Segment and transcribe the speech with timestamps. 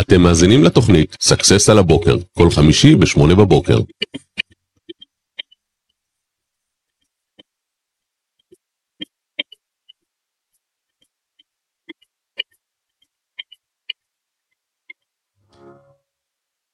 [0.00, 3.78] אתם מאזינים לתוכנית סאקסס על הבוקר, כל חמישי ב-8 בבוקר.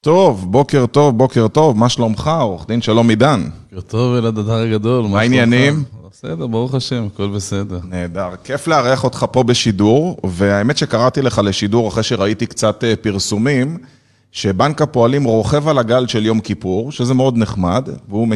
[0.00, 3.45] טוב, בוקר טוב, בוקר טוב, מה שלומך, עורך דין שלום עידן?
[3.70, 5.06] בוקר טוב, אלעד הדר הגדול.
[5.06, 5.97] מה העניינים?
[6.18, 7.80] בסדר, ברוך השם, הכל בסדר.
[7.84, 8.30] נהדר.
[8.44, 13.78] כיף לארח אותך פה בשידור, והאמת שקראתי לך לשידור אחרי שראיתי קצת אה, פרסומים,
[14.32, 18.28] שבנק הפועלים רוכב על הגל של יום כיפור, שזה מאוד נחמד, והוא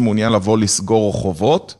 [0.00, 1.74] מעוניין לבוא לסגור חובות,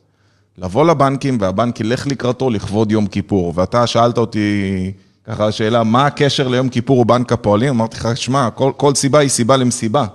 [0.59, 3.53] לבוא לבנקים, והבנק ילך לקראתו לכבוד יום כיפור.
[3.57, 4.93] ואתה שאלת אותי,
[5.25, 7.69] ככה השאלה, מה הקשר ליום כיפור ובנק הפועלים?
[7.69, 10.07] אמרתי לך, שמע, כל, כל סיבה היא סיבה למסיבה.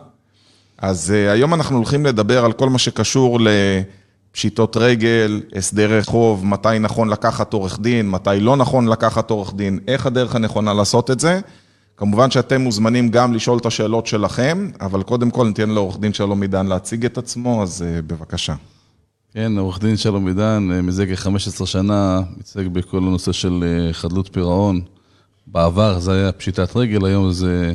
[0.78, 3.40] אז uh, היום אנחנו הולכים לדבר על כל מה שקשור
[4.34, 9.80] לפשיטות רגל, הסדרי חוב, מתי נכון לקחת עורך דין, מתי לא נכון לקחת עורך דין,
[9.88, 11.40] איך הדרך הנכונה לעשות את זה.
[11.98, 16.42] כמובן שאתם מוזמנים גם לשאול את השאלות שלכם, אבל קודם כל ניתן לעורך דין שלום
[16.42, 18.56] עידן להציג את עצמו, אז uh, בבקשה.
[19.34, 24.82] כן, עורך דין שלום עידן, אה, מזה כ-15 שנה, מתעסק בכל הנושא של חדלות פירעון.
[25.48, 27.74] בעבר זה היה פשיטת רגל, היום זה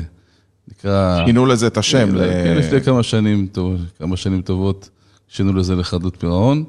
[0.67, 1.25] נקרא...
[1.25, 2.09] שינו לזה את השם.
[2.11, 4.89] כן, לפני כמה שנים, טוב, כמה שנים טובות,
[5.29, 6.63] שינו לזה לחדלות פירעון.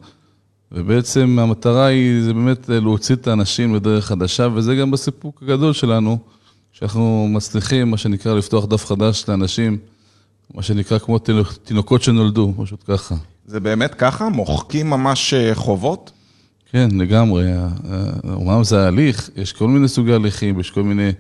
[0.73, 6.19] ובעצם המטרה היא, זה באמת להוציא את האנשים לדרך חדשה, וזה גם בסיפוק הגדול שלנו,
[6.73, 9.79] שאנחנו מצליחים, מה שנקרא, לפתוח דף חדש לאנשים,
[10.55, 11.19] מה שנקרא כמו
[11.65, 13.15] תינוקות שנולדו, פשוט ככה.
[13.47, 14.29] זה באמת ככה?
[14.29, 16.11] מוחקים ממש אה, חובות?
[16.73, 17.45] כן, לגמרי.
[18.25, 21.11] אומנם זה הליך, יש כל מיני סוגי הליכים, יש כל מיני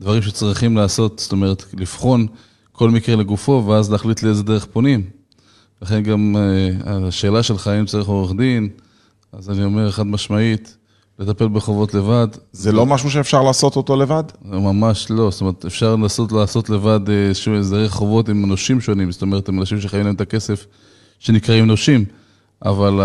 [0.00, 2.26] דברים שצריכים לעשות, זאת אומרת, לבחון
[2.72, 5.19] כל מקרה לגופו, ואז להחליט לאיזה דרך פונים.
[5.82, 8.68] לכן גם אה, השאלה שלך, האם צריך עורך דין,
[9.32, 10.76] אז אני אומר חד משמעית,
[11.18, 12.28] לטפל בחובות לבד.
[12.52, 14.24] זה לא משהו שאפשר לעשות אותו לבד?
[14.44, 19.22] ממש לא, זאת אומרת, אפשר לנסות לעשות לבד איזשהו הסדרי חובות עם אנושים שונים, זאת
[19.22, 20.66] אומרת, עם אנשים שחיים להם את הכסף
[21.18, 22.04] שנקראים נושים.
[22.64, 23.00] אבל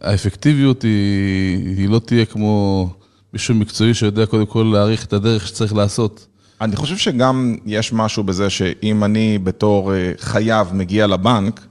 [0.00, 2.88] האפקטיביות היא, היא לא תהיה כמו
[3.32, 6.26] מישהו מקצועי שיודע קודם כל להעריך את הדרך שצריך לעשות.
[6.60, 11.66] אני חושב שגם יש משהו בזה שאם אני בתור אה, חייב מגיע לבנק,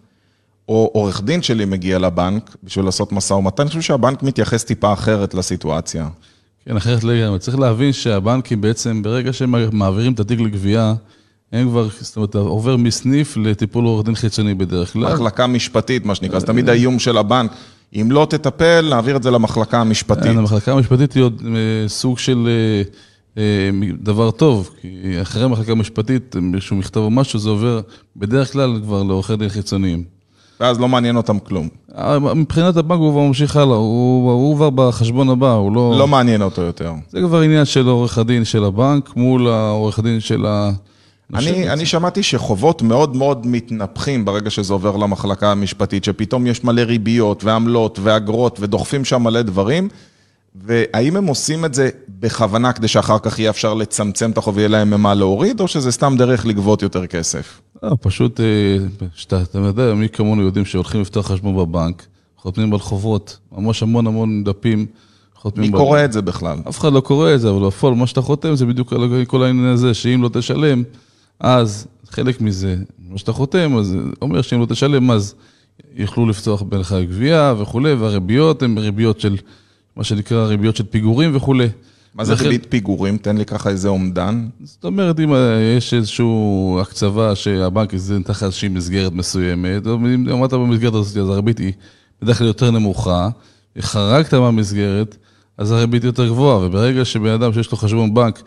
[0.69, 4.94] או עורך דין שלי מגיע לבנק בשביל לעשות משא ומתן, אני חושב שהבנק מתייחס טיפה
[4.94, 6.09] אחרת לסיטואציה.
[6.66, 7.40] כן, אחרת לגמרי.
[7.40, 10.94] צריך להבין שהבנקים בעצם, ברגע שהם מעבירים את התיק לגבייה,
[11.52, 15.13] הם כבר, זאת אומרת, עובר מסניף לטיפול עורך דין חיצוני בדרך כלל.
[15.13, 17.52] מחלקה משפטית, מה שנקרא, זה תמיד האיום של הבנק.
[17.96, 20.24] אם לא תטפל, נעביר את זה למחלקה המשפטית.
[20.24, 22.81] כן, המחלקה המשפטית היא עוד אה, סוג של אה,
[23.41, 23.69] אה,
[24.02, 27.81] דבר טוב, כי אחרי המחלקה המשפטית, איזשהו מכתב או משהו, זה עובר
[28.16, 30.19] בדרך כלל כבר לעורכי דין חיצוניים.
[30.59, 31.68] ואז לא מעניין אותם כלום.
[32.36, 35.96] מבחינת הבנק הוא כבר ממשיך הלאה, הוא, הוא כבר בחשבון הבא, הוא לא...
[35.97, 36.94] לא מעניין אותו יותר.
[37.09, 40.72] זה כבר עניין של עורך הדין של הבנק מול העורך הדין של ה...
[41.34, 46.81] אני, אני שמעתי שחובות מאוד מאוד מתנפחים ברגע שזה עובר למחלקה המשפטית, שפתאום יש מלא
[46.81, 49.90] ריביות ועמלות ואגרות ודוחפים שם מלא דברים,
[50.55, 51.89] והאם הם עושים את זה
[52.19, 55.91] בכוונה כדי שאחר כך יהיה אפשר לצמצם את החוב ויהיה להם ממה להוריד, או שזה
[55.91, 57.61] סתם דרך לגבות יותר כסף?
[57.83, 58.45] לא, פשוט, אה,
[59.15, 62.05] שאתה, אתה יודע, מי כמונו יודעים שהולכים לפתוח חשבון בבנק,
[62.37, 64.85] חותמים על חובות, ממש המון המון דפים.
[65.55, 66.57] מי קורא את זה בכלל?
[66.69, 68.93] אף אחד לא קורא את זה, אבל בפועל, מה שאתה חותם זה בדיוק
[69.27, 70.83] כל העניין הזה, שאם לא תשלם,
[71.39, 72.75] אז חלק מזה,
[73.09, 75.35] מה שאתה חותם, אז אומר שאם לא תשלם, אז
[75.95, 79.37] יוכלו לפתוח בינך גבייה וכולי, והריביות הן ריביות של,
[79.99, 81.67] מה שנקרא ריביות של פיגורים וכולי.
[82.15, 83.17] מה זה ריבית פיגורים?
[83.17, 84.47] תן לי ככה איזה אומדן.
[84.63, 85.33] זאת אומרת, אם
[85.77, 86.25] יש איזושהי
[86.81, 91.73] הקצבה שהבנק נתן לך איזושהי מסגרת מסוימת, אם עמדת במסגרת הזאת, אז הריבית היא
[92.21, 93.29] בדרך כלל יותר נמוכה,
[93.79, 95.17] חרגת מהמסגרת,
[95.57, 98.41] אז הריבית יותר גבוהה, וברגע שבן אדם שיש לו חשבון בנק,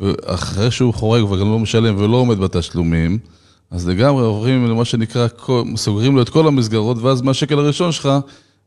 [0.00, 3.18] ואחרי שהוא חורג וגם לא משלם ולא עומד בתשלומים,
[3.70, 5.26] אז לגמרי עוברים למה שנקרא,
[5.76, 8.08] סוגרים לו את כל המסגרות, ואז מהשקל הראשון שלך,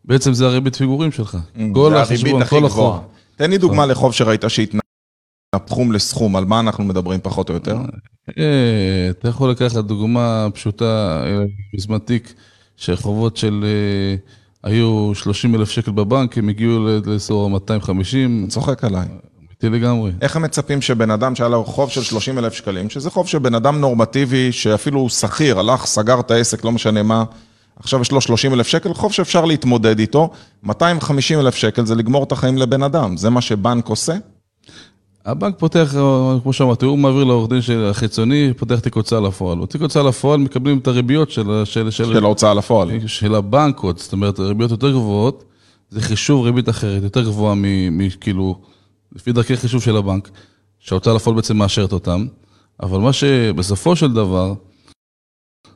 [0.06, 1.38] בעצם זה הריבית פיגורים שלך.
[1.56, 3.00] Mm, כל החשבון, כל החוב.
[3.36, 7.78] תן לי דוגמה לחוב שראית שהתנפחום לסכום, על מה אנחנו מדברים פחות או יותר?
[8.38, 11.24] אה, אתה יכול לקחת דוגמה פשוטה,
[11.75, 12.34] בזמן תיק,
[12.78, 13.66] שחובות של...
[13.66, 14.16] אה,
[14.63, 18.48] היו 30 אלף שקל בבנק, הם הגיעו לאזור 250.
[18.50, 19.07] צוחק עליי.
[19.48, 20.12] אמיתי לגמרי.
[20.22, 23.40] איך הם מצפים שבן אדם שהיה לו חוב של 30 אלף שקלים, שזה חוב של
[23.40, 27.24] בן אדם נורמטיבי, שאפילו הוא שכיר, הלך, סגר את העסק, לא משנה מה,
[27.80, 30.30] עכשיו יש לו 30 אלף שקל, חוב שאפשר להתמודד איתו,
[30.64, 34.14] 250 אלף שקל זה לגמור את החיים לבן אדם, זה מה שבנק עושה?
[35.26, 35.96] הבנק פותח,
[36.44, 39.60] כמו שאמרתי, הוא מעביר לעורך דין החיצוני, פותח תיק הוצאה לפועל.
[39.60, 41.62] בתיק הוצאה לפועל מקבלים את הריביות של...
[41.66, 43.08] של, של, של ההוצאה לפועל.
[43.08, 45.44] של הבנק עוד, זאת אומרת, ריביות יותר גבוהות,
[45.90, 47.56] זה חישוב ריבית אחרת, יותר גבוהה
[47.92, 48.62] מכאילו...
[49.16, 50.30] לפי דרכי חישוב של הבנק,
[50.80, 52.26] שההוצאה לפועל בעצם מאשרת אותם,
[52.84, 54.54] אבל מה שבסופו של דבר,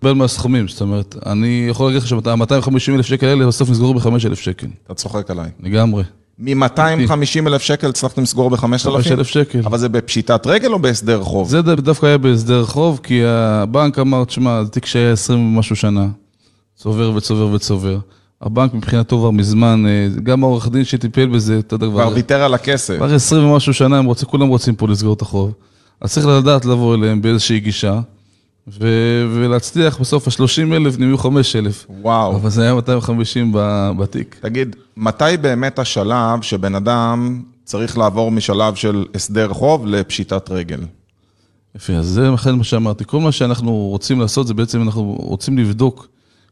[0.04, 4.08] בין מהסכומים, זאת אומרת, אני יכול להגיד לך שה-250 אלף שקל האלה בסוף נסגרו ב-5
[4.26, 5.50] אלף שקל, אתה צוחק עליי.
[5.64, 6.04] לגמרי.
[6.40, 8.58] מ-250 אלף שקל הצלחתם לסגור ב-5,000?
[8.58, 9.60] 5,000 שקל.
[9.66, 11.50] אבל זה בפשיטת רגל או בהסדר חוב?
[11.50, 16.08] זה דווקא היה בהסדר חוב, כי הבנק אמר, תשמע, זה תיק שהיה 20 ומשהו שנה,
[16.76, 17.98] צובר וצובר וצובר.
[18.42, 22.54] הבנק מבחינתו כבר מזמן, אה, גם העורך דין שטיפל בזה, אתה יודע, כבר ויתר על
[22.54, 22.96] הכסף.
[22.96, 25.52] כבר 20 ומשהו שנה, הם רוצים, כולם רוצים פה לסגור את החוב.
[26.02, 28.00] אז צריך לדעת לבוא אליהם באיזושהי גישה,
[28.68, 31.86] ו- ולהצליח בסוף ה-30 אלף נהיו 5 אלף.
[31.89, 32.36] וואו.
[32.36, 34.38] אבל זה היה 250 ב- בתיק.
[34.42, 40.80] תגיד, מתי באמת השלב שבן אדם צריך לעבור משלב של הסדר חוב לפשיטת רגל?
[41.75, 43.04] יפה, אז זה אכן מה שאמרתי.
[43.07, 46.07] כל מה שאנחנו רוצים לעשות זה בעצם אנחנו רוצים לבדוק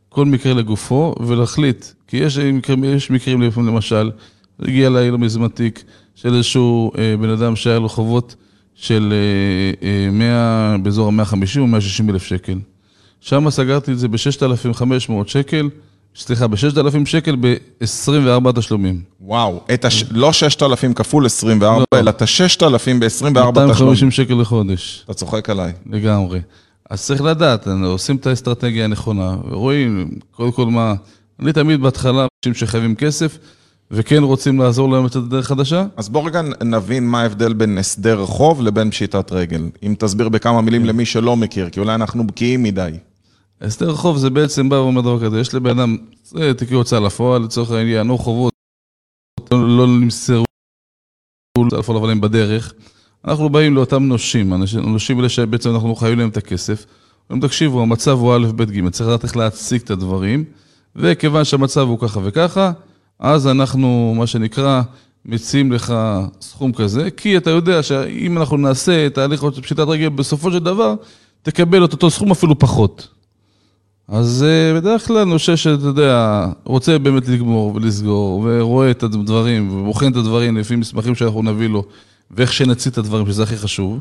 [0.09, 1.85] כל מקרה לגופו ולהחליט.
[2.07, 4.11] כי יש מקרים, יש מקרים לפעמים, למשל,
[4.59, 5.83] הגיע אליי לא מזמן תיק
[6.15, 8.35] של איזשהו אה, בן אדם שהיה לו חובות
[8.75, 9.13] של
[9.83, 12.59] אה, אה, 100, באזור ה-150 או 160 אלף שקל.
[13.21, 15.69] שם סגרתי את זה ב-6,500 שקל,
[16.15, 19.01] סליחה, ב-6,000 שקל ב-24 תשלומים.
[19.21, 20.03] וואו, את הש...
[20.11, 21.99] לא 6,000 כפול 24, לא.
[21.99, 22.63] אלא את ה-6,000
[22.99, 23.33] ב-24 תשלום.
[23.33, 25.01] 250 שקל לחודש.
[25.05, 25.71] אתה צוחק עליי.
[25.89, 26.39] לגמרי.
[26.89, 30.93] אז צריך לדעת, אנחנו עושים את האסטרטגיה הנכונה, ורואים, קודם כל מה,
[31.39, 33.37] אני תמיד בהתחלה, אנשים שחייבים כסף,
[33.91, 38.25] וכן רוצים לעזור להם לצאת לדרך חדשה, אז בוא רגע נבין מה ההבדל בין הסדר
[38.25, 39.69] חוב לבין פשיטת רגל.
[39.83, 40.61] אם תסביר בכמה.
[40.61, 42.91] מילים למי שלא מכיר, כי אולי אנחנו בקיאים מדי.
[43.61, 45.97] הסדר חוב זה בעצם בא ואומר דבר כזה, יש לבן אדם,
[46.57, 48.53] תיקי הוצאה לפועל, לצורך העניין, או חובות,
[49.51, 50.45] לא, לא נמסרו
[51.57, 52.73] הוצאה לפועל, אבל הם בדרך.
[53.25, 56.85] אנחנו באים לאותם נושים, הנושים האלה שבעצם אנחנו חייבים להם את הכסף.
[57.29, 60.43] אומרים, תקשיבו, המצב הוא א', ב', ג', צריך לדעת איך להציג את הדברים,
[60.95, 62.71] וכיוון שהמצב הוא ככה וככה,
[63.21, 64.81] אז אנחנו, מה שנקרא,
[65.25, 65.93] מציעים לך
[66.41, 70.59] סכום כזה, כי אתה יודע שאם אנחנו נעשה את ההליך של פשיטת רגל, בסופו של
[70.59, 70.95] דבר,
[71.41, 73.07] תקבל את אותו סכום אפילו פחות.
[74.07, 80.11] אז אה, בדרך כלל נושה שאתה יודע, רוצה באמת לגמור ולסגור, ורואה את הדברים, ובוחן
[80.11, 81.83] את הדברים לפי מסמכים שאנחנו נביא לו,
[82.31, 83.99] ואיך שנציג את הדברים, שזה הכי חשוב,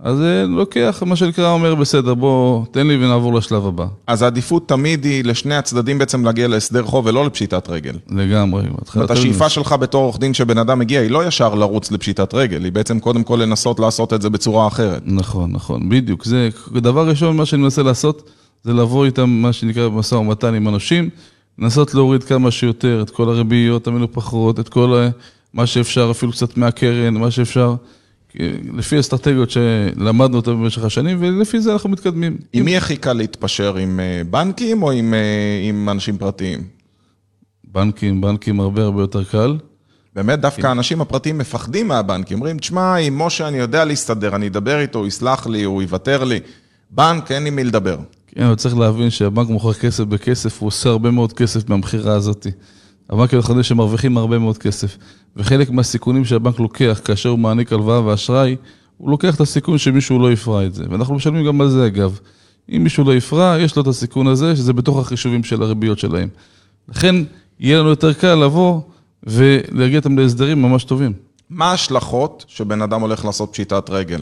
[0.00, 3.86] אז אה, לוקח, מה שנקרא, אומר, בסדר, בוא, תן לי ונעבור לשלב הבא.
[4.06, 7.94] אז העדיפות תמיד היא לשני הצדדים בעצם להגיע להסדר חוב ולא לפשיטת רגל.
[8.10, 8.62] לגמרי.
[8.94, 12.64] זאת השאיפה שלך בתור עורך דין שבן אדם מגיע, היא לא ישר לרוץ לפשיטת רגל,
[12.64, 15.02] היא בעצם קודם כל לנסות לעשות את זה בצורה אחרת.
[15.06, 16.24] נכון, נכון, בדיוק.
[16.24, 18.30] זה, דבר ראשון, מה שאני מנסה לעשות,
[18.64, 21.08] זה לבוא איתם, מה שנקרא, במשא ומתן עם הנושים,
[21.58, 25.08] לנסות להוריד כמה שיותר את כל הריביות המנופחות, את כל ה-
[25.54, 27.74] מה שאפשר, אפילו קצת מהקרן, מה שאפשר,
[28.74, 32.36] לפי אסטרטגיות שלמדנו אותן במשך השנים, ולפי זה אנחנו מתקדמים.
[32.52, 36.64] עם מי הכי קל להתפשר, עם אה, בנקים או עם, אה, עם אנשים פרטיים?
[37.64, 39.56] בנקים, בנקים הרבה הרבה יותר קל.
[40.14, 42.38] באמת, דווקא האנשים הפרטיים מפחדים מהבנקים.
[42.38, 46.24] אומרים, תשמע, עם משה אני יודע להסתדר, אני אדבר איתו, הוא יסלח לי, הוא יוותר
[46.24, 46.40] לי.
[46.90, 47.98] בנק, אין עם מי לדבר.
[48.26, 52.46] כן, אבל צריך להבין שהבנק מוכר כסף בכסף, הוא עושה הרבה מאוד כסף מהמכירה הזאת.
[53.12, 54.96] הבנקים החדשים שמרוויחים הרבה מאוד כסף.
[55.36, 58.56] וחלק מהסיכונים שהבנק לוקח כאשר הוא מעניק הלוואה ואשראי,
[58.98, 60.84] הוא לוקח את הסיכון שמישהו לא יפרע את זה.
[60.90, 62.18] ואנחנו משלמים גם על זה אגב.
[62.76, 66.28] אם מישהו לא יפרע, יש לו את הסיכון הזה, שזה בתוך החישובים של הריביות שלהם.
[66.88, 67.14] לכן,
[67.60, 68.80] יהיה לנו יותר קל לבוא
[69.22, 71.12] ולהגיע איתם להסדרים ממש טובים.
[71.50, 74.20] מה ההשלכות שבן אדם הולך לעשות פשיטת רגל?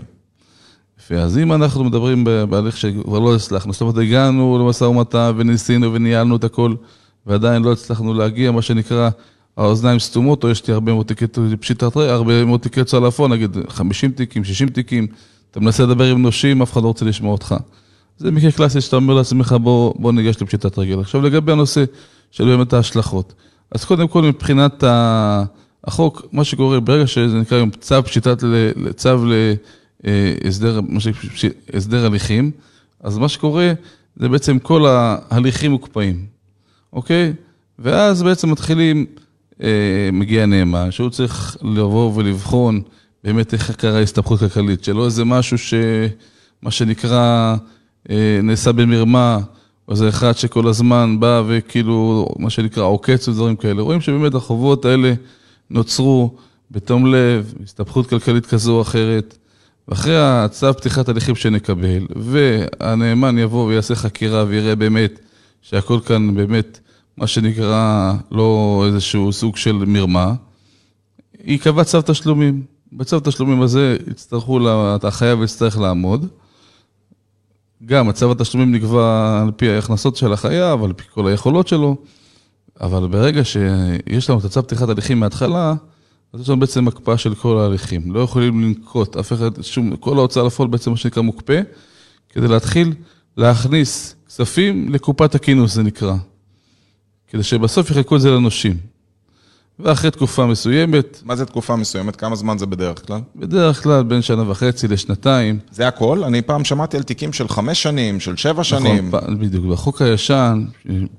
[1.01, 5.93] יפה, אז אם אנחנו מדברים בהליך שכבר לא הצלחנו, זאת אומרת, הגענו למשא ומתן וניסינו
[5.93, 6.75] וניהלנו את הכל,
[7.31, 9.11] ועדיין לא הצלחנו להגיע, מה שנקרא,
[9.57, 11.25] האוזניים סתומות, או יש לי הרבה מאוד תיקי
[11.61, 15.07] פשיטת רגל, הרבה מאוד תיקי לפועל, נגיד 50 תיקים, 60 תיקים,
[15.51, 17.55] אתה מנסה לדבר עם נושים, אף אחד לא רוצה לשמוע אותך.
[18.19, 21.01] זה מקרה קלאסי שאתה אומר לעצמך, בוא, בוא ניגש לפשיטת רגל.
[21.01, 21.85] עכשיו, לגבי הנושא
[22.31, 23.35] של באמת ההשלכות.
[23.73, 24.85] אז קודם כל, מבחינת
[25.85, 28.45] החוק, מה שקורה, ברגע שזה נקרא היום צו פשיטת,
[28.97, 29.27] צו
[30.05, 31.01] להסדר, שנקרא,
[31.75, 32.51] הסדר הליכים,
[33.01, 33.73] אז מה שקורה,
[34.17, 36.27] זה בעצם כל ההליכים מוקפאים,
[36.93, 37.33] אוקיי?
[37.79, 39.07] ואז בעצם מתחילים,
[39.63, 42.83] אה, מגיע נאמן, שהוא צריך לבוא ולבחון
[43.25, 45.75] באמת איך קרה הסתבכות כלכלית, שלא איזה משהו ש...
[46.63, 47.57] מה שנקרא,
[48.11, 49.39] אה, נעשה במרמה,
[49.89, 53.83] או זה אחד שכל הזמן בא וכאילו, מה שנקרא, עוקץ ודברים כאלה.
[53.83, 55.13] רואים שבאמת החובות האלה
[55.71, 56.35] נוצרו
[56.71, 59.39] בתום לב, הסתבכות כלכלית כזו או אחרת,
[59.89, 65.21] ואחרי הצו פתיחת הליכים שנקבל, והנאמן יבוא ויעשה חקירה ויראה באמת
[65.63, 66.81] שהכל כאן באמת,
[67.17, 70.35] מה שנקרא, לא איזשהו סוג של מרמה,
[71.45, 72.63] ייקבע צו תשלומים.
[72.93, 74.61] בצו תשלומים הזה יצטרכו,
[75.03, 76.27] החייב יצטרך לעמוד.
[77.87, 81.97] גם הצו התשלומים נקבע על פי ההכנסות של החייב, על פי כל היכולות שלו,
[82.81, 85.75] אבל ברגע שיש לנו את הצו פתיחת הליכים מההתחלה,
[86.33, 88.15] אז יש לנו בעצם הקפאה של כל ההליכים.
[88.15, 91.61] לא יכולים לנקוט, אף אחד, שום, כל ההוצאה לפועל בעצם מה שנקרא מוקפא,
[92.29, 92.95] כדי להתחיל
[93.37, 96.15] להכניס כספים לקופת הכינוס, זה נקרא.
[97.29, 98.77] כדי שבסוף יחלקו את זה לנושים.
[99.79, 102.17] ואחרי תקופה מסוימת, מה זה תקופה מסוימת?
[102.17, 103.21] כמה זמן זה בדרך כלל?
[103.37, 106.25] בדרך כלל בין שנה וחצי לשנתיים, זה הכל?
[106.25, 109.09] אני פעם שמעתי על תיקים של חמש שנים, של שבע שנים.
[109.09, 109.65] נכון, בדיוק.
[109.65, 110.65] בחוק הישן,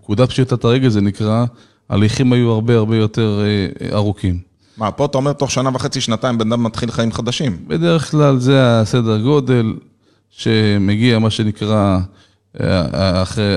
[0.02, 1.46] פקודת פשיטת הרגל זה נקרא,
[1.90, 4.40] ההליכים היו הרבה הרבה יותר אה, ארוכים.
[4.78, 7.58] מה, פה אתה אומר תוך שנה וחצי, שנתיים, בן אדם מתחיל חיים חדשים.
[7.68, 9.74] בדרך כלל זה הסדר גודל
[10.30, 12.00] שמגיע, מה שנקרא,
[13.24, 13.56] אחרי,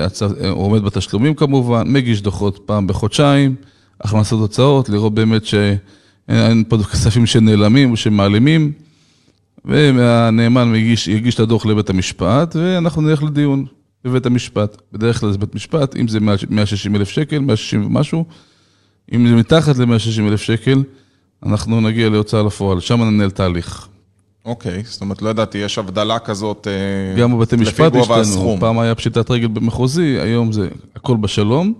[0.49, 3.55] הוא עומד בתשלומים כמובן, מגיש דוחות פעם בחודשיים,
[4.01, 8.71] הכנסות הוצאות, לראות באמת שאין פה כספים שנעלמים או שמעלימים,
[9.65, 13.65] והנאמן מגיש, יגיש את הדוח לבית המשפט, ואנחנו נלך לדיון
[14.03, 14.81] בבית המשפט.
[14.93, 18.25] בדרך כלל זה בית משפט, אם זה 160 אלף שקל, 160 ומשהו,
[19.13, 20.83] אם זה מתחת ל-160 אלף שקל,
[21.45, 23.87] אנחנו נגיע להוצאה לפועל, שם ננהל תהליך.
[24.45, 28.21] אוקיי, זאת אומרת, לא ידעתי, יש הבדלה כזאת אה, גם בבתי לפי משפט גובה השתנו,
[28.21, 28.59] הסכום.
[28.59, 31.73] פעם היה פשיטת רגל במחוזי, היום זה הכל בשלום,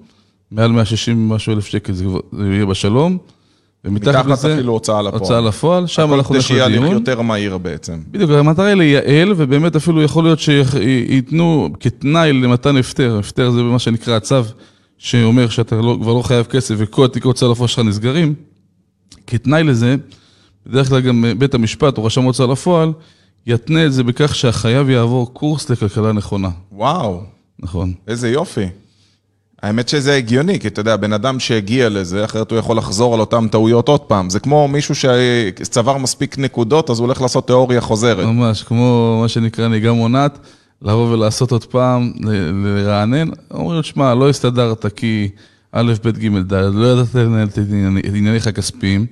[0.52, 2.06] מעל 160 ומשהו אלף שקל זה
[2.52, 3.18] יהיה בשלום,
[3.86, 5.22] ומתחת מתחת לזה, אפילו הוצאה לפועל.
[5.22, 6.94] הוצאה לפועל, שם הכל אנחנו כדי נלך שיהיה הליך לדיון.
[6.94, 8.00] יותר מהיר בעצם.
[8.12, 13.80] בדיוק, המטרה היא לייעל, ובאמת אפילו יכול להיות שייתנו כתנאי למתן הפטר, הפטר זה מה
[13.80, 14.36] שנקרא הצו,
[14.98, 18.34] שאומר שאתה לא, כבר לא חייב כסף וכל תיק הוצאה לפועל שלך נסגרים,
[19.28, 19.96] כתנאי לזה,
[20.68, 22.94] בדרך כלל גם בית המשפט או רשם הוצאה לפועל,
[23.48, 26.50] יתנה את זה בכך שהחייב יעבור קורס לכלכלה נכונה.
[26.72, 27.22] וואו,
[27.60, 27.94] נכון.
[28.08, 28.66] איזה יופי.
[29.62, 33.20] האמת שזה הגיוני, כי אתה יודע, בן אדם שהגיע לזה, אחרת הוא יכול לחזור על
[33.20, 34.30] אותן טעויות עוד פעם.
[34.30, 38.26] זה כמו מישהו שצבר מספיק נקודות, אז הוא הולך לעשות תיאוריה חוזרת.
[38.26, 40.40] ממש, כמו מה שנקרא נהיגה מונעת,
[40.82, 42.12] לבוא ולעשות עוד פעם,
[42.66, 43.30] לרענן.
[43.52, 45.30] אומרים, שמע, לא הסתדרת כי
[45.72, 47.58] א', ב', ג', ד', לא ידעת לנהל את
[48.14, 49.06] ענייניך הכספיים,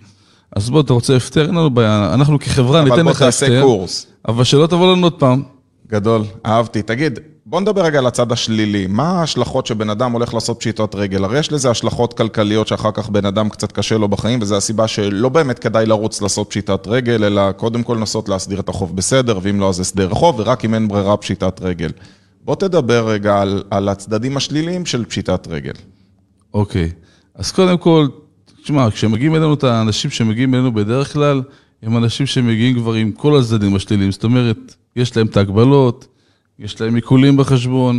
[0.56, 1.46] אז בוא, אתה רוצה הפטר?
[1.46, 4.08] אין לנו בעיה, אנחנו כחברה אבל ניתן בוא לך תעשה הפטר, קורס.
[4.28, 5.44] אבל שלא תבוא לנו עוד פעם.
[5.88, 6.82] גדול, אהבתי.
[6.82, 8.88] תגיד, בוא נדבר רגע על הצד השלילי.
[8.88, 11.24] מה ההשלכות שבן אדם הולך לעשות פשיטות רגל?
[11.24, 14.88] הרי יש לזה השלכות כלכליות שאחר כך בן אדם קצת קשה לו בחיים, וזו הסיבה
[14.88, 19.40] שלא באמת כדאי לרוץ לעשות פשיטת רגל, אלא קודם כל לנסות להסדיר את החוב בסדר,
[19.42, 21.92] ואם לא אז הסדר חוב, ורק אם אין ברירה פשיטת רגל.
[22.46, 25.74] בוא תדבר רגע על, על הצדדים השליליים של פשיטת רגל.
[26.54, 26.92] אוקיי,
[27.36, 28.08] אז קודם כל,
[28.64, 31.42] תשמע, כשמגיעים אלינו את האנשים שמגיעים אלינו בדרך כלל,
[31.84, 36.08] הם אנשים שמגיעים כבר עם כל הצדדים השליליים, זאת אומרת, יש להם את ההגבלות,
[36.60, 37.96] יש להם עיקולים בחשבון,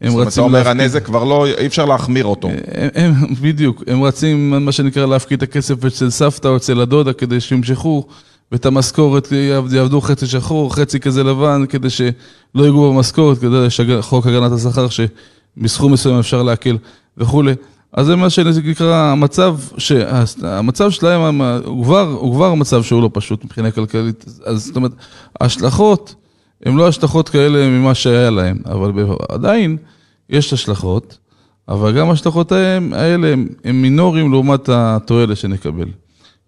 [0.00, 2.48] הם זאת אומרת, אתה רצים אומר, להפקיד- הנזק כבר לא, אי אפשר להחמיר אותו.
[2.48, 7.12] הם, הם, בדיוק, הם רצים, מה שנקרא, להפקיד את הכסף אצל סבתא או אצל הדודה
[7.12, 8.06] כדי שימשכו,
[8.52, 12.14] ואת המשכורת יעבד- יעבדו חצי שחור, חצי כזה לבן, כדי שלא
[12.64, 16.76] ייגעו במשכורת, כדי שחוק הגנת השכר, שמסכום מסוים אפשר להקל
[17.18, 17.52] וכולי.
[17.94, 23.44] אז זה מה שנקרא המצב, שהמצב שלהם הוא כבר, הוא כבר מצב שהוא לא פשוט
[23.44, 24.24] מבחינה כלכלית.
[24.44, 24.92] אז זאת אומרת,
[25.40, 26.14] ההשלכות
[26.66, 28.92] הן לא השלכות כאלה ממה שהיה להם, אבל
[29.28, 29.76] עדיין
[30.30, 31.18] יש השלכות.
[31.68, 33.34] אבל גם ההשלכות האלה
[33.64, 35.86] הם מינוריים לעומת התועלת שנקבל.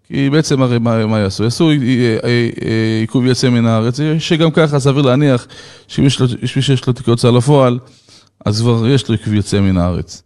[0.07, 1.43] כי בעצם הרי מה, מה יעשו?
[1.43, 2.17] יעשו אה, אה,
[2.65, 5.47] אה, עיכוב יוצא מן הארץ, שגם ככה סביר להניח
[5.87, 7.79] שאם יש לו- יש מי שיש לו תיק הוצאה לפועל,
[8.45, 10.23] אז כבר יש לו עיכוב יוצא מן הארץ.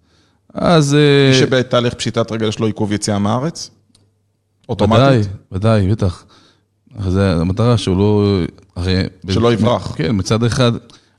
[0.54, 0.96] אז...
[0.96, 3.70] אה, מי שבתהליך פשיטת רגל יש לו עיכוב יציאה מהארץ?
[3.70, 5.28] ודאי, אוטומטית?
[5.52, 6.26] ודאי, בטח.
[7.00, 8.40] אז זה המטרה שהוא לא...
[8.76, 9.04] הרי...
[9.30, 9.94] שלא יברח.
[9.96, 10.72] כן, מצד אחד.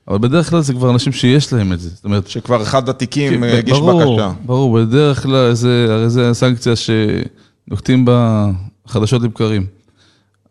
[0.09, 1.89] אבל בדרך כלל זה כבר אנשים שיש להם את זה.
[1.89, 4.33] זאת אומרת, שכבר אחד התיקים כן, אה, הגיש ברור, בקשה.
[4.47, 8.51] ברור, בדרך כלל זה, הרי זה הסנקציה שנוקטים בה
[8.87, 9.67] חדשות לבקרים.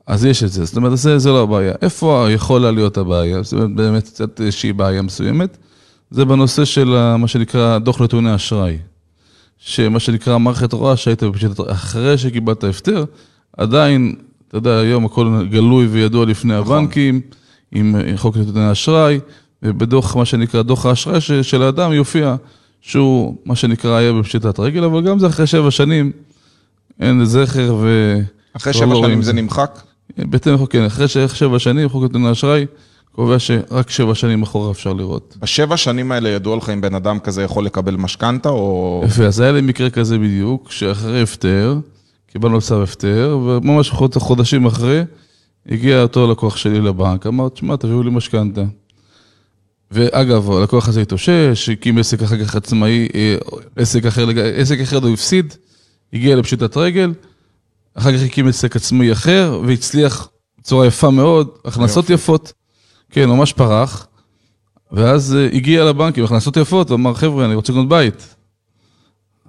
[0.07, 1.73] אז יש את זה, זאת אומרת, זה, זה לא הבעיה.
[1.81, 3.43] איפה יכולה להיות הבעיה?
[3.43, 5.57] זאת אומרת, באמת קצת איזושהי בעיה מסוימת.
[6.11, 8.77] זה בנושא של מה שנקרא דוח נתוני אשראי.
[9.57, 13.05] שמה שנקרא מערכת רואה שהיית בפשיטת, אחרי שקיבלת הפטר,
[13.57, 14.15] עדיין,
[14.47, 16.77] אתה יודע, היום הכל גלוי וידוע לפני נכון.
[16.77, 17.21] הבנקים,
[17.71, 19.19] עם חוק נתוני אשראי,
[19.63, 22.35] ובדוח, מה שנקרא, דוח האשראי ש- של האדם יופיע
[22.81, 26.11] שהוא, מה שנקרא, היה בפשיטת רגל, אבל גם זה אחרי שבע שנים,
[26.99, 28.17] אין זכר ו...
[28.53, 29.79] אחרי לא שבע רואים שנים זה נמחק?
[30.17, 32.65] בהתאם לחוק, כן, אחרי שבע שנים, חוק נתוני אשראי
[33.11, 35.37] קובע שרק שבע שנים אחורה אפשר לראות.
[35.41, 39.03] בשבע שנים האלה ידוע לך אם בן אדם כזה יכול לקבל משכנתה או...
[39.05, 41.77] יפה, אז היה לי מקרה כזה בדיוק, שאחרי הפטר,
[42.31, 45.01] קיבלנו צו הפטר, וממש חוד- חודשים אחרי,
[45.69, 48.63] הגיע אותו לקוח שלי לבנק, אמר, תשמע, תביאו לי משכנתה.
[49.91, 53.35] ואגב, הלקוח הזה התאושש, הקים עסק אחר כך עצמאי, אה,
[53.75, 55.53] עסק אחר, עסק אחר הוא הפסיד,
[56.13, 57.13] הגיע לפשיטת רגל,
[57.93, 62.13] אחר כך הקים עסק עצמאי אחר, והצליח בצורה יפה מאוד, הכנסות יופי.
[62.13, 62.53] יפות.
[63.11, 64.07] כן, ממש פרח.
[64.91, 68.35] ואז אה, הגיע לבנק עם הכנסות יפות, ואמר, חבר'ה, אני רוצה לקנות בית.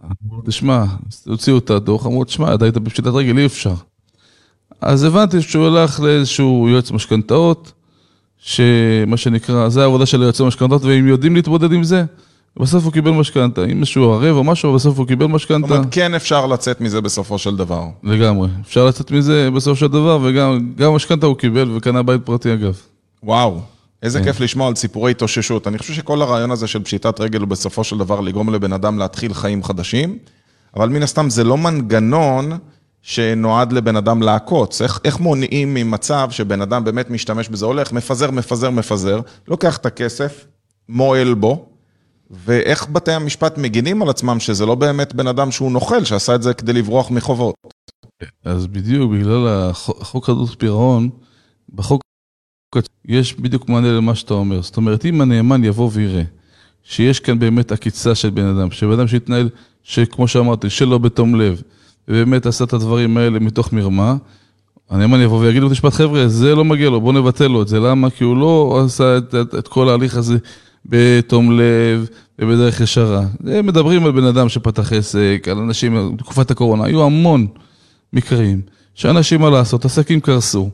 [0.05, 0.85] אמרו לו, תשמע,
[1.27, 3.75] הוציאו את הדוח, אמרו, תשמע, אתה היית בפשיטת רגל, אי אפשר.
[4.81, 7.73] אז הבנתי שהוא הלך לאיזשהו יועץ משכנתאות,
[8.39, 12.05] שמה שנקרא, זה העבודה של יועצי משכנתאות, והם יודעים להתמודד עם זה.
[12.57, 15.75] בסוף הוא קיבל משכנתה, אם מישהו ערב או משהו, בסוף הוא קיבל זאת משכנתה.
[15.75, 17.85] אומרת, כן אפשר לצאת מזה בסופו של דבר.
[18.03, 18.49] לגמרי.
[18.61, 22.81] אפשר לצאת מזה בסופו של דבר, וגם גם משכנתה הוא קיבל וקנה בית פרטי אגב.
[23.23, 23.61] וואו,
[24.03, 24.25] איזה כן.
[24.25, 25.69] כיף לשמוע על סיפורי התאוששות.
[25.69, 28.99] אני חושב שכל הרעיון הזה של פשיטת רגל הוא בסופו של דבר לגרום לבן אדם
[28.99, 30.19] להתחיל חיים חדשים,
[30.77, 32.59] אבל מן הסתם זה לא מנגנון
[33.03, 34.83] שנועד לבן אדם לעקוץ.
[34.83, 39.87] איך, איך מונעים ממצב שבן אדם באמת משתמש בזה, הולך, מפזר, מפזר, מפזר, לוקח את
[39.87, 40.47] הכסף,
[40.89, 41.67] מועל בו,
[42.31, 46.43] ואיך בתי המשפט מגינים על עצמם שזה לא באמת בן אדם שהוא נוכל, שעשה את
[46.43, 47.55] זה כדי לברוח מחובות.
[48.45, 51.09] אז בדיוק, בגלל החוק חוק חדלות פירעון,
[51.75, 52.03] בחוק
[53.09, 54.63] יש בדיוק מענה למה שאתה אומר.
[54.63, 56.23] זאת אומרת, אם הנאמן יבוא ויראה
[56.85, 59.49] שיש כאן באמת עקיצה של בן אדם, שבן אדם שהתנהל,
[59.83, 61.63] שכמו שאמרתי, שלא בתום לב,
[62.09, 64.17] ובאמת עשה את הדברים האלה מתוך מרמה,
[64.91, 67.81] הנאמן יבוא ויגיד בבית המשפט, חבר'ה, זה לא מגיע לו, בואו נבטל לו את זה.
[67.81, 68.11] למה?
[68.11, 70.39] כי הוא לא עשה את, את, את כל ההליך הזה
[70.87, 73.25] בתום לב ובדרך ישרה.
[73.47, 77.47] הם מדברים על בן אדם שפתח עסק, על אנשים, בתקופת הקורונה, היו המון
[78.13, 78.61] מקרים
[78.95, 80.71] שאנשים, מה לעשות, עסקים קרסו.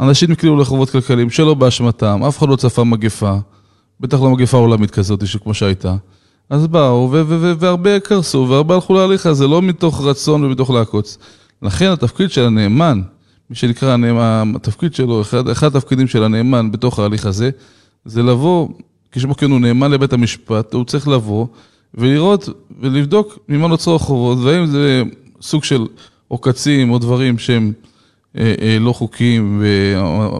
[0.00, 3.36] אנשים נקלעו לחובות כלכליים שלא באשמתם, אף אחד לא צפה מגפה,
[4.00, 5.96] בטח לא מגפה עולמית כזאת, שכמו שהייתה.
[6.50, 7.10] אז באו,
[7.58, 11.18] והרבה קרסו, והרבה הלכו להליך הזה, לא מתוך רצון ומתוך לעקוץ.
[11.62, 13.00] לכן התפקיד של הנאמן,
[13.50, 17.50] מי שנקרא הנאמן, התפקיד שלו, אחד, אחד התפקידים של הנאמן בתוך ההליך הזה,
[18.04, 18.68] זה לבוא,
[19.12, 21.46] כשמו כן הוא נאמן לבית המשפט, הוא צריך לבוא
[21.94, 22.48] ולראות
[22.80, 25.02] ולבדוק ממה נוצרו החובות, והאם זה
[25.42, 25.86] סוג של
[26.28, 27.72] עוקצים או דברים שהם
[28.80, 29.62] לא חוקיים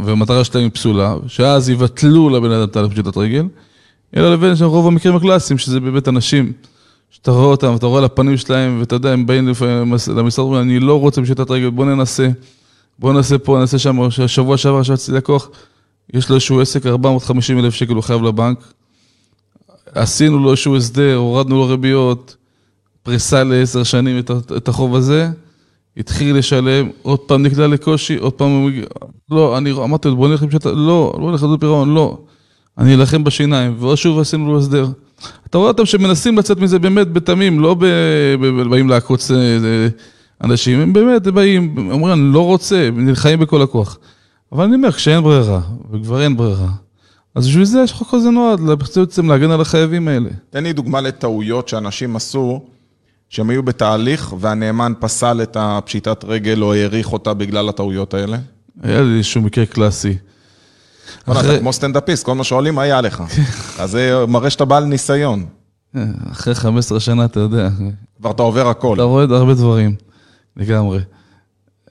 [0.04, 3.46] והמטרה שלהם היא פסולה, שאז יבטלו לבן אדם תהליך פשיטת רגל,
[4.16, 6.52] אלא לבין רוב המקרים הקלאסיים, שזה באמת אנשים
[7.10, 9.48] שאתה רואה אותם, אתה רואה על הפנים שלהם, ואתה יודע, הם באים
[10.16, 12.28] למשרד, אומרים, אני לא רוצה פשיטת רגל, בוא ננסה,
[12.98, 15.48] בוא ננסה פה, ננסה שם, שבוע שעבר ישבתי לקוח,
[16.14, 18.72] יש לו איזשהו עסק, 450 אלף שקל הוא חייב לבנק,
[19.94, 22.36] עשינו לו איזשהו הסדר, הורדנו לו ריביות,
[23.02, 25.28] פריסה לעשר שנים את, את החוב הזה,
[25.96, 28.84] התחיל לשלם, עוד פעם נקלע לקושי, עוד פעם הוא מגיע,
[29.30, 32.18] לא, אני אמרתי לו, בוא נלך לפשיטת, לא, לא נלך לדוד פירעון, לא,
[32.78, 34.88] אני אלחם בשיניים, ועוד שוב עשינו לו הסדר.
[35.46, 37.84] אתה רואה אותם שמנסים לצאת מזה באמת בתמים, לא ב-
[38.40, 39.88] ב- באים לעקוץ אה, אה,
[40.44, 43.98] אנשים, הם באמת באים, אומרים, אני לא רוצה, נלחמים בכל הכוח.
[44.52, 45.60] אבל אני אומר, כשאין ברירה,
[45.92, 46.68] וכבר אין ברירה,
[47.34, 50.28] אז בשביל זה יש חוק הזה נועד, בעצם להגן על החייבים האלה.
[50.50, 52.60] תן לי דוגמה לטעויות שאנשים עשו,
[53.28, 58.36] שהם היו בתהליך והנאמן פסל את הפשיטת רגל או האריך אותה בגלל הטעויות האלה.
[58.82, 60.16] היה לי איזשהו מקרה קלאסי.
[61.26, 63.22] אחרי- אתה כמו סטנדאפיסט, כל מה שואלים, מה היה לך?
[63.80, 65.46] אז זה מראה שאתה בעל ניסיון.
[66.32, 67.68] אחרי 15 שנה, אתה יודע,
[68.20, 68.94] כבר אתה עובר הכל.
[68.94, 69.94] אתה רואה הרבה דברים,
[70.56, 70.98] לגמרי.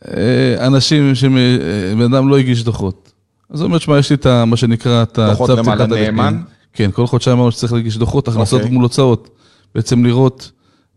[0.07, 3.11] אה, אנשים שבן אדם לא הגיש דוחות.
[3.49, 5.81] אז הוא אומר, שמע, יש לי את מה שנקרא, את ה- דוחות לנאמן?
[5.81, 6.43] הליכים.
[6.73, 8.73] כן, כל חודשיים אמרנו שצריך להגיש דוחות, הכנסות אוקיי.
[8.73, 9.29] מול הוצאות.
[9.75, 10.51] בעצם לראות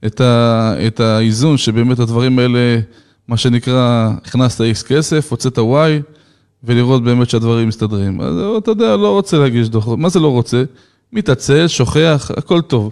[0.07, 2.81] את, ה, את האיזון, שבאמת הדברים האלה,
[3.29, 5.63] מה שנקרא, הכנסת X כסף, הוצאת Y,
[6.65, 8.21] ולראות באמת שהדברים מסתדרים.
[8.21, 9.99] אז אתה יודע, לא רוצה להגיש דוחות.
[9.99, 10.65] מה זה לא רוצה?
[11.13, 12.91] מתעצל, שוכח, הכל טוב.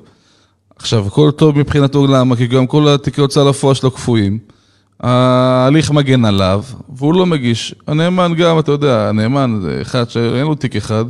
[0.77, 2.37] עכשיו, הכל טוב מבחינתו, למה?
[2.37, 4.39] כי גם כל התיקי הוצאה לפועל שלו קפואים.
[5.01, 7.75] ההליך מגן עליו, והוא לא מגיש.
[7.87, 11.05] הנאמן גם, אתה יודע, הנאמן זה אחד שאין לו תיק אחד,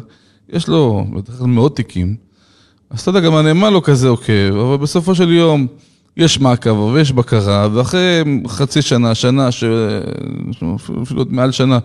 [0.48, 1.06] יש לו
[1.40, 2.16] מאות תיקים.
[2.90, 5.66] אז אתה יודע, גם הנאמן לא כזה עוקב, אבל בסופו של יום
[6.16, 9.64] יש מעקב ויש בקרה, ואחרי חצי שנה, שנה, ש...
[11.02, 11.78] אפילו עוד מעל שנה,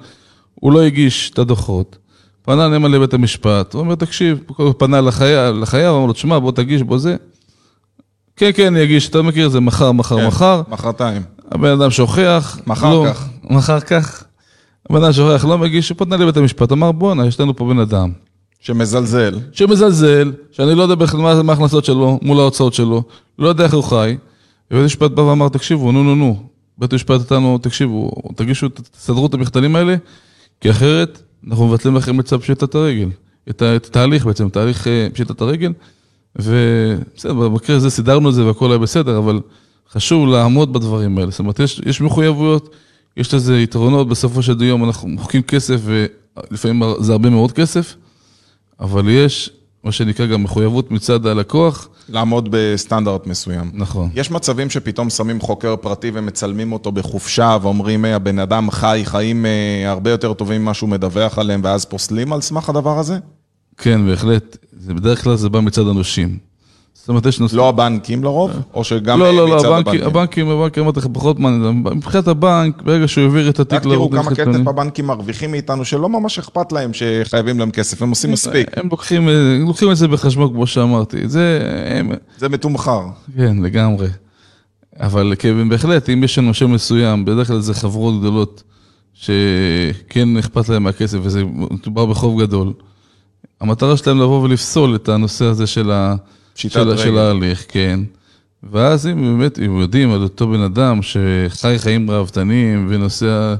[0.55, 1.97] הוא לא הגיש את הדוחות.
[2.41, 6.51] פנה הנאמן לבית המשפט, הוא אומר, תקשיב, הוא פנה לחייב, לחייב, אמר לו, תשמע, בוא
[6.51, 7.15] תגיש, בוא זה.
[8.35, 10.61] כן, כן, אני אגיש, אתה מכיר את זה, מחר, מחר, כן, מחר.
[10.69, 11.21] מחרתיים.
[11.51, 12.59] הבן אדם שוכח.
[12.67, 13.27] מחר לא, כך.
[13.43, 14.23] מחר כך.
[14.89, 17.79] הבן אדם שוכח, לא מגיש, הוא פנה לבית המשפט, אמר, בואנה, יש לנו פה בן
[17.79, 18.11] אדם.
[18.61, 19.39] שמזלזל.
[19.51, 23.03] שמזלזל, שאני לא יודע בכלל מה ההכנסות שלו מול ההוצאות שלו,
[23.39, 24.17] לא יודע איך הוא חי.
[24.71, 26.43] ובית המשפט בא ואמר, תקשיבו, נו, נו, נו.
[26.77, 29.95] בית המשפט נתנו, תקשיבו, תגישו, תסדרו את המחדלים האלה,
[30.61, 33.09] כי אחרת אנחנו מבטלים לכם את צו פשיטת הרגל.
[33.49, 35.73] את התהליך בעצם, תהליך אה, פשיטת הרגל.
[36.35, 39.39] ובסדר, במקרה הזה סידרנו את זה והכל היה בסדר, אבל
[39.91, 41.31] חשוב לעמוד בדברים האלה.
[41.31, 42.75] זאת אומרת, יש, יש מחויבויות,
[43.17, 47.95] יש לזה יתרונות, בסופו של יום אנחנו מוחקים כסף, ולפעמים זה הרבה מאוד כסף.
[48.81, 49.49] אבל יש
[49.83, 51.87] מה שנקרא גם מחויבות מצד הלקוח.
[52.09, 53.71] לעמוד בסטנדרט מסוים.
[53.73, 54.09] נכון.
[54.15, 59.45] יש מצבים שפתאום שמים חוקר פרטי ומצלמים אותו בחופשה ואומרים, "היי, הבן אדם חי חיים
[59.45, 63.17] אה, הרבה יותר טובים ממה שהוא מדווח עליהם, ואז פוסלים על סמך הדבר הזה?
[63.77, 64.57] כן, בהחלט.
[64.79, 66.50] זה בדרך כלל זה בא מצד הנושים.
[66.93, 67.55] זאת אומרת, יש נושא...
[67.55, 68.51] לא הבנקים לרוב?
[68.73, 71.83] או שגם לא, לא, לא, הבנקים, הבנקים, הבנקים, אמרתי לך, פחות מעניין.
[71.83, 76.09] מבחינת הבנק, ברגע שהוא העביר את התיק רק תראו כמה כסף הבנקים מרוויחים מאיתנו, שלא
[76.09, 78.77] ממש אכפת להם שחייבים להם כסף, הם עושים מספיק.
[78.77, 79.29] הם לוקחים,
[79.67, 81.27] לוקחים את זה בחשבון, כמו שאמרתי.
[81.29, 83.01] זה, הם, זה מתומחר.
[83.37, 84.07] כן, לגמרי.
[84.99, 88.63] אבל כן, בהחלט, אם יש לנו שם מסוים, בדרך כלל זה חברות גדולות
[89.13, 92.73] שכן אכפת להם מהכסף, וזה מדובר בחוב גדול.
[93.61, 96.15] המטרה שלהם לבוא ולפסול את הנושא הזה של, ה,
[96.55, 96.97] של, רגל.
[96.97, 97.99] של ההליך, כן.
[98.71, 103.55] ואז אם באמת, אם יודעים על אותו בן אדם שחי חיים ראוותניים ונוסע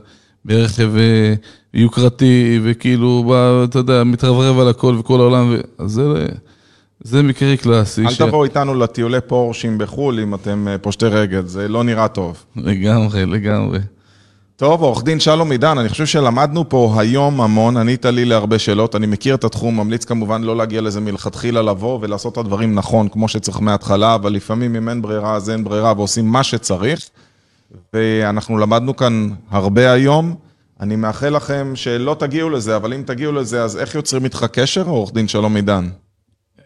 [0.46, 1.34] ברכב אה,
[1.74, 5.84] יוקרתי, וכאילו, בא, אתה יודע, מתרברב על הכל וכל העולם, ו...
[5.84, 6.26] אז זה,
[7.00, 8.06] זה מקרה קלאסי.
[8.06, 12.44] אל תבואו איתנו לטיולי פורשים בחו"ל אם אתם אה, פושטי רגל, זה לא נראה טוב.
[12.56, 13.80] לגמרי, לגמרי.
[14.62, 18.96] טוב, עורך דין שלום עידן, אני חושב שלמדנו פה היום המון, ענית לי להרבה שאלות,
[18.96, 23.10] אני מכיר את התחום, ממליץ כמובן לא להגיע לזה מלכתחילה לבוא ולעשות את הדברים נכון,
[23.10, 27.00] כמו שצריך מההתחלה, אבל לפעמים אם אין ברירה אז אין ברירה ועושים מה שצריך.
[27.94, 30.36] ואנחנו למדנו כאן הרבה היום.
[30.80, 34.88] אני מאחל לכם שלא תגיעו לזה, אבל אם תגיעו לזה, אז איך יוצרים איתך קשר,
[34.88, 35.90] עורך דין שלום עידן?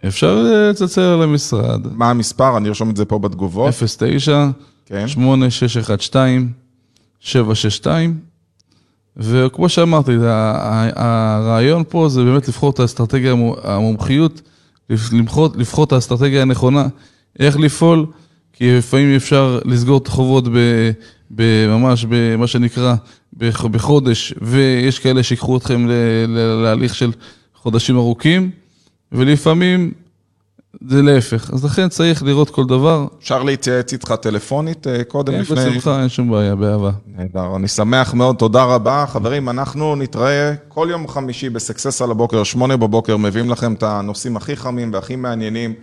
[0.07, 2.57] אפשר אה, לצלצל על המשרד, מה המספר?
[2.57, 3.73] אני ארשום את זה פה בתגובות.
[3.97, 4.47] 09
[4.85, 5.07] כן.
[5.07, 6.64] 8612
[7.25, 8.17] 762
[9.17, 10.11] וכמו שאמרתי,
[10.95, 14.41] הרעיון פה זה באמת לבחור את האסטרטגיה, המו- המומחיות,
[14.89, 16.87] לבחור, לבחור את האסטרטגיה הנכונה,
[17.39, 18.05] איך לפעול,
[18.53, 20.91] כי לפעמים אפשר לסגור את החובות ב-
[21.31, 22.95] ב- ממש במה שנקרא
[23.33, 25.85] בח- בחודש, ויש כאלה שיקחו אתכם
[26.63, 27.11] להליך של
[27.55, 28.49] חודשים ארוכים,
[29.11, 29.91] ולפעמים
[30.81, 31.51] זה להפך.
[31.53, 33.07] אז לכן צריך לראות כל דבר.
[33.19, 35.55] אפשר להתייעץ איתך טלפונית אה, קודם כן, לפני...
[35.55, 36.91] בשמחה, אין שום בעיה, באהבה.
[37.05, 39.05] נהדר, אני שמח מאוד, תודה רבה.
[39.07, 44.37] חברים, אנחנו נתראה כל יום חמישי בסקסס על הבוקר, שמונה בבוקר, מביאים לכם את הנושאים
[44.37, 45.73] הכי חמים והכי מעניינים.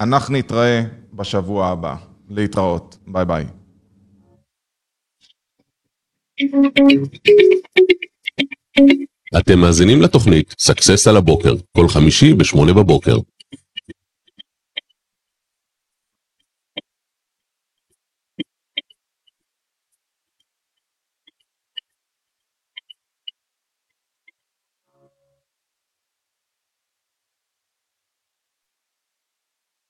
[0.00, 0.82] אנחנו נתראה
[1.14, 1.94] בשבוע הבא.
[2.30, 3.44] להתראות, ביי ביי.
[9.38, 13.16] אתם מאזינים לתוכנית סאקסס על הבוקר, כל חמישי בשמונה בבוקר.